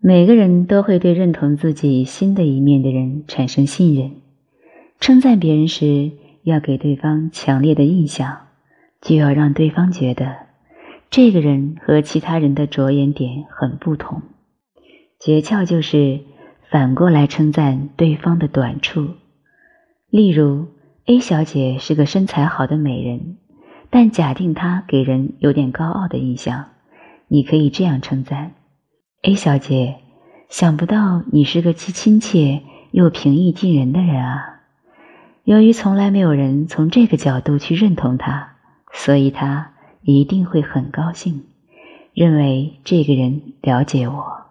[0.00, 4.12] 每个人都会对认同自己新的一面的人产生信任。
[5.00, 8.46] 称赞别人时，要给对方强烈的印象，
[9.00, 10.36] 就要让对方觉得
[11.10, 14.22] 这个人和其他人的着眼点很不同。
[15.18, 16.20] 诀窍就是
[16.70, 19.08] 反过来称赞对方的短处。
[20.10, 20.66] 例如
[21.06, 23.36] ，A 小姐是个身材好的美人，
[23.90, 26.66] 但假定她给人有点高傲的印象，
[27.28, 28.52] 你可以这样称赞
[29.26, 29.96] ：A 小姐，
[30.50, 34.60] 想不到你是个既亲切又平易近人的人啊。
[35.44, 38.56] 由于从来没有人从这个角度去认同他，
[38.92, 39.72] 所以他
[40.02, 41.44] 一定会很高兴，
[42.12, 44.43] 认为这个人了解我。